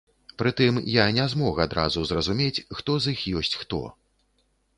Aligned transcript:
Пры 0.41 0.51
тым, 0.61 0.77
я 0.93 1.03
не 1.17 1.25
змог 1.33 1.61
адразу 1.65 2.07
зразумець, 2.13 2.65
хто 2.81 2.97
з 3.05 3.15
іх 3.15 3.21
ёсць 3.43 3.53
хто. 3.61 3.83